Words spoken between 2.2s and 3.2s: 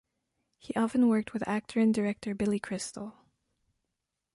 Billy Crystal.